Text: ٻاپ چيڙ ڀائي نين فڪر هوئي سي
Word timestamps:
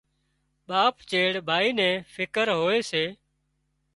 ٻاپ 0.67 0.95
چيڙ 1.09 1.29
ڀائي 1.49 1.69
نين 1.79 1.95
فڪر 2.13 2.47
هوئي 2.59 2.79
سي 2.91 3.03